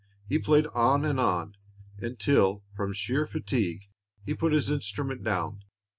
[0.27, 1.53] He played on and on,
[1.99, 3.83] until, from sheer fatigue,
[4.25, 5.59] he put his instrument down.